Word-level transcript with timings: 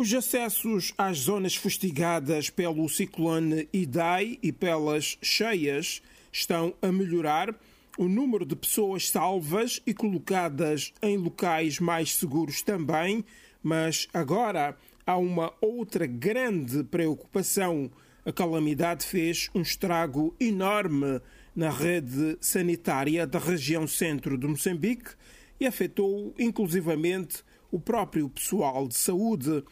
Os 0.00 0.14
acessos 0.14 0.94
às 0.96 1.18
zonas 1.18 1.56
fustigadas 1.56 2.50
pelo 2.50 2.88
ciclone 2.88 3.68
Idai 3.72 4.38
e 4.40 4.52
pelas 4.52 5.18
cheias 5.20 6.00
estão 6.30 6.72
a 6.80 6.92
melhorar. 6.92 7.52
O 7.98 8.06
número 8.06 8.46
de 8.46 8.54
pessoas 8.54 9.10
salvas 9.10 9.82
e 9.84 9.92
colocadas 9.92 10.92
em 11.02 11.16
locais 11.16 11.80
mais 11.80 12.14
seguros 12.14 12.62
também, 12.62 13.24
mas 13.60 14.06
agora 14.14 14.76
há 15.04 15.16
uma 15.16 15.52
outra 15.60 16.06
grande 16.06 16.84
preocupação. 16.84 17.90
A 18.24 18.30
calamidade 18.30 19.04
fez 19.04 19.50
um 19.52 19.62
estrago 19.62 20.32
enorme 20.38 21.20
na 21.56 21.70
rede 21.70 22.38
sanitária 22.40 23.26
da 23.26 23.40
região 23.40 23.84
centro 23.84 24.38
de 24.38 24.46
Moçambique 24.46 25.10
e 25.58 25.66
afetou 25.66 26.32
inclusivamente 26.38 27.42
o 27.70 27.78
próprio 27.80 28.28
pessoal 28.28 28.86
de 28.86 28.96
saúde. 28.96 29.64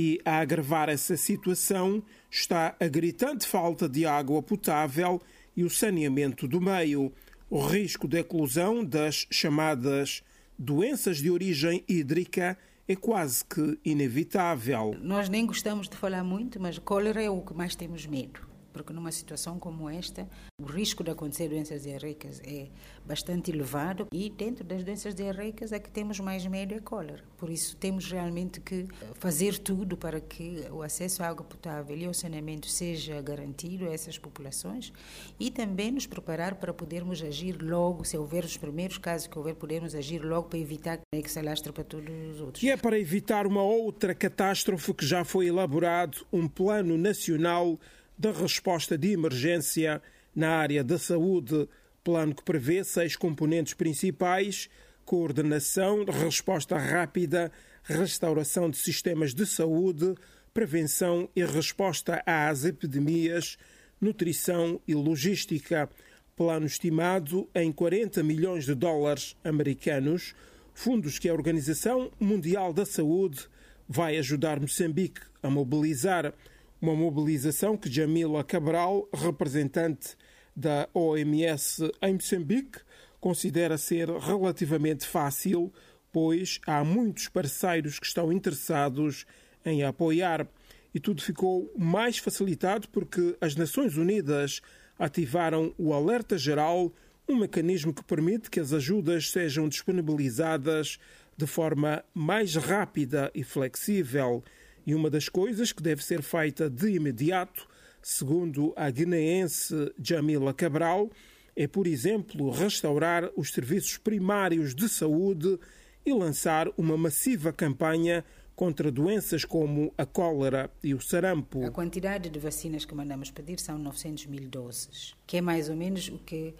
E 0.00 0.20
a 0.24 0.38
agravar 0.38 0.88
essa 0.88 1.16
situação 1.16 2.00
está 2.30 2.76
a 2.78 2.86
gritante 2.86 3.44
falta 3.44 3.88
de 3.88 4.06
água 4.06 4.40
potável 4.40 5.20
e 5.56 5.64
o 5.64 5.68
saneamento 5.68 6.46
do 6.46 6.60
meio. 6.60 7.12
O 7.50 7.66
risco 7.66 8.06
de 8.06 8.20
eclosão 8.20 8.84
das 8.84 9.26
chamadas 9.28 10.22
doenças 10.56 11.18
de 11.18 11.28
origem 11.28 11.82
hídrica 11.88 12.56
é 12.86 12.94
quase 12.94 13.44
que 13.44 13.76
inevitável. 13.84 14.94
Nós 15.02 15.28
nem 15.28 15.44
gostamos 15.44 15.88
de 15.88 15.96
falar 15.96 16.22
muito, 16.22 16.60
mas 16.60 16.78
cólera 16.78 17.20
é 17.20 17.28
o 17.28 17.42
que 17.42 17.52
mais 17.52 17.74
temos 17.74 18.06
medo 18.06 18.47
porque 18.78 18.92
numa 18.92 19.10
situação 19.10 19.58
como 19.58 19.90
esta, 19.90 20.28
o 20.60 20.64
risco 20.64 21.02
de 21.02 21.10
acontecer 21.10 21.48
doenças 21.48 21.82
diarreicas 21.82 22.40
é 22.44 22.68
bastante 23.04 23.50
elevado 23.50 24.06
e 24.12 24.30
dentro 24.30 24.64
das 24.64 24.84
doenças 24.84 25.14
diarreicas 25.14 25.72
é 25.72 25.80
que 25.80 25.90
temos 25.90 26.20
mais 26.20 26.46
medo 26.46 26.74
é 26.74 26.78
cólera. 26.78 27.24
Por 27.36 27.50
isso 27.50 27.76
temos 27.76 28.10
realmente 28.10 28.60
que 28.60 28.86
fazer 29.14 29.58
tudo 29.58 29.96
para 29.96 30.20
que 30.20 30.64
o 30.70 30.82
acesso 30.82 31.24
à 31.24 31.28
água 31.28 31.44
potável 31.44 31.96
e 31.96 32.04
ao 32.04 32.14
saneamento 32.14 32.68
seja 32.68 33.20
garantido 33.20 33.84
a 33.84 33.92
essas 33.92 34.16
populações 34.16 34.92
e 35.40 35.50
também 35.50 35.90
nos 35.90 36.06
preparar 36.06 36.54
para 36.54 36.72
podermos 36.72 37.20
agir 37.20 37.60
logo, 37.60 38.04
se 38.04 38.16
houver 38.16 38.44
os 38.44 38.56
primeiros 38.56 38.96
casos 38.98 39.26
que 39.26 39.36
houver, 39.36 39.56
podermos 39.56 39.94
agir 39.94 40.20
logo 40.24 40.48
para 40.48 40.58
evitar 40.60 41.00
que 41.12 41.30
se 41.30 41.38
alastre 41.40 41.72
para 41.72 41.84
todos 41.84 42.08
os 42.32 42.40
outros. 42.40 42.62
E 42.62 42.70
é 42.70 42.76
para 42.76 42.98
evitar 42.98 43.44
uma 43.44 43.62
outra 43.62 44.14
catástrofe 44.14 44.94
que 44.94 45.04
já 45.04 45.24
foi 45.24 45.46
elaborado 45.46 46.24
um 46.32 46.46
plano 46.46 46.96
nacional 46.96 47.78
da 48.18 48.32
resposta 48.32 48.98
de 48.98 49.12
emergência 49.12 50.02
na 50.34 50.50
área 50.50 50.82
da 50.82 50.98
saúde, 50.98 51.68
plano 52.02 52.34
que 52.34 52.42
prevê 52.42 52.82
seis 52.82 53.14
componentes 53.14 53.74
principais: 53.74 54.68
coordenação, 55.04 56.04
resposta 56.04 56.76
rápida, 56.76 57.52
restauração 57.84 58.68
de 58.68 58.76
sistemas 58.76 59.32
de 59.32 59.46
saúde, 59.46 60.14
prevenção 60.52 61.28
e 61.36 61.44
resposta 61.44 62.22
às 62.26 62.64
epidemias, 62.64 63.56
nutrição 64.00 64.80
e 64.86 64.94
logística. 64.94 65.88
Plano 66.34 66.66
estimado 66.66 67.48
em 67.54 67.72
40 67.72 68.22
milhões 68.22 68.64
de 68.64 68.74
dólares 68.74 69.36
americanos, 69.42 70.34
fundos 70.72 71.18
que 71.18 71.28
a 71.28 71.32
Organização 71.32 72.12
Mundial 72.20 72.72
da 72.72 72.86
Saúde 72.86 73.48
vai 73.88 74.16
ajudar 74.18 74.60
Moçambique 74.60 75.20
a 75.42 75.50
mobilizar. 75.50 76.32
Uma 76.80 76.94
mobilização 76.94 77.76
que 77.76 77.90
Jamila 77.90 78.44
Cabral, 78.44 79.08
representante 79.12 80.16
da 80.54 80.88
OMS 80.94 81.90
em 82.00 82.14
Moçambique, 82.14 82.78
considera 83.20 83.76
ser 83.76 84.08
relativamente 84.08 85.04
fácil, 85.04 85.72
pois 86.12 86.60
há 86.64 86.84
muitos 86.84 87.28
parceiros 87.28 87.98
que 87.98 88.06
estão 88.06 88.32
interessados 88.32 89.26
em 89.64 89.82
apoiar. 89.82 90.46
E 90.94 91.00
tudo 91.00 91.20
ficou 91.20 91.72
mais 91.76 92.18
facilitado 92.18 92.88
porque 92.90 93.36
as 93.40 93.56
Nações 93.56 93.96
Unidas 93.96 94.60
ativaram 94.96 95.74
o 95.76 95.92
Alerta 95.92 96.38
Geral, 96.38 96.92
um 97.28 97.36
mecanismo 97.36 97.92
que 97.92 98.04
permite 98.04 98.48
que 98.48 98.60
as 98.60 98.72
ajudas 98.72 99.30
sejam 99.30 99.68
disponibilizadas 99.68 100.98
de 101.36 101.46
forma 101.46 102.04
mais 102.14 102.54
rápida 102.54 103.32
e 103.34 103.42
flexível. 103.42 104.44
E 104.88 104.94
uma 104.94 105.10
das 105.10 105.28
coisas 105.28 105.70
que 105.70 105.82
deve 105.82 106.02
ser 106.02 106.22
feita 106.22 106.70
de 106.70 106.92
imediato, 106.92 107.68
segundo 108.00 108.72
a 108.74 108.88
guineense 108.90 109.92
Jamila 110.02 110.54
Cabral, 110.54 111.10
é, 111.54 111.66
por 111.66 111.86
exemplo, 111.86 112.48
restaurar 112.48 113.30
os 113.36 113.52
serviços 113.52 113.98
primários 113.98 114.74
de 114.74 114.88
saúde 114.88 115.58
e 116.06 116.12
lançar 116.14 116.68
uma 116.74 116.96
massiva 116.96 117.52
campanha 117.52 118.24
contra 118.56 118.90
doenças 118.90 119.44
como 119.44 119.92
a 119.98 120.06
cólera 120.06 120.70
e 120.82 120.94
o 120.94 121.00
sarampo. 121.02 121.66
A 121.66 121.70
quantidade 121.70 122.30
de 122.30 122.38
vacinas 122.38 122.86
que 122.86 122.94
mandamos 122.94 123.30
pedir 123.30 123.60
são 123.60 123.76
900 123.76 124.24
mil 124.24 124.48
doses, 124.48 125.14
que 125.26 125.36
é 125.36 125.42
mais 125.42 125.68
ou 125.68 125.76
menos 125.76 126.08
o 126.08 126.16
que 126.16 126.54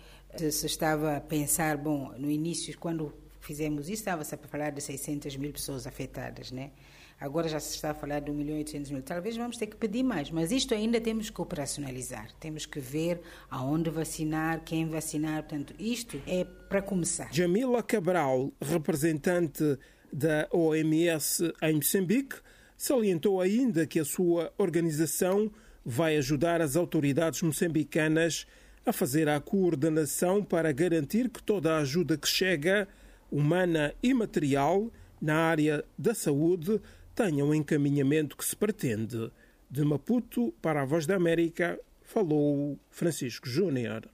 se 0.50 0.66
estava 0.66 1.16
a 1.16 1.20
pensar, 1.22 1.78
bom, 1.78 2.12
no 2.18 2.30
início, 2.30 2.78
quando 2.78 3.10
fizemos 3.40 3.88
isso, 3.88 4.02
estava-se 4.02 4.34
a 4.34 4.38
falar 4.38 4.68
de 4.68 4.82
600 4.82 5.34
mil 5.38 5.50
pessoas 5.50 5.86
afetadas, 5.86 6.52
né? 6.52 6.72
Agora 7.20 7.48
já 7.48 7.58
se 7.58 7.74
está 7.74 7.90
a 7.90 7.94
falar 7.94 8.20
de 8.20 8.30
1 8.30 8.34
milhão 8.34 8.56
e 8.56 8.60
800 8.60 8.90
mil. 8.92 9.02
Talvez 9.02 9.36
vamos 9.36 9.56
ter 9.56 9.66
que 9.66 9.76
pedir 9.76 10.04
mais, 10.04 10.30
mas 10.30 10.52
isto 10.52 10.72
ainda 10.72 11.00
temos 11.00 11.30
que 11.30 11.40
operacionalizar. 11.40 12.28
Temos 12.38 12.64
que 12.64 12.78
ver 12.78 13.20
aonde 13.50 13.90
vacinar, 13.90 14.62
quem 14.64 14.88
vacinar. 14.88 15.42
Portanto, 15.42 15.74
isto 15.80 16.20
é 16.28 16.44
para 16.44 16.80
começar. 16.80 17.28
Jamila 17.32 17.82
Cabral, 17.82 18.52
representante 18.60 19.78
da 20.12 20.48
OMS 20.52 21.52
em 21.60 21.74
Moçambique, 21.74 22.36
salientou 22.76 23.40
ainda 23.40 23.84
que 23.84 23.98
a 23.98 24.04
sua 24.04 24.52
organização 24.56 25.50
vai 25.84 26.16
ajudar 26.16 26.60
as 26.60 26.76
autoridades 26.76 27.42
moçambicanas 27.42 28.46
a 28.86 28.92
fazer 28.92 29.28
a 29.28 29.40
coordenação 29.40 30.44
para 30.44 30.70
garantir 30.70 31.28
que 31.28 31.42
toda 31.42 31.74
a 31.74 31.78
ajuda 31.78 32.16
que 32.16 32.28
chega, 32.28 32.86
humana 33.30 33.92
e 34.02 34.14
material, 34.14 34.90
na 35.20 35.36
área 35.36 35.84
da 35.98 36.14
saúde, 36.14 36.80
tenha 37.18 37.44
o 37.44 37.52
encaminhamento 37.52 38.36
que 38.36 38.44
se 38.44 38.54
pretende. 38.54 39.32
De 39.68 39.84
Maputo 39.84 40.54
para 40.62 40.82
a 40.82 40.84
Voz 40.84 41.04
da 41.04 41.16
América, 41.16 41.76
falou 42.00 42.78
Francisco 42.90 43.48
Júnior. 43.48 44.08